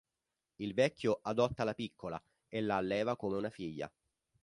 [0.57, 3.87] Il vecchio adotta la piccola e la alleva come una figlia.